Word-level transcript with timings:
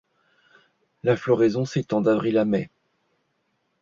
La 1.03 1.15
floraison 1.15 1.63
s'étend 1.63 2.01
d'avril 2.01 2.39
à 2.39 2.45
mai. 2.45 2.71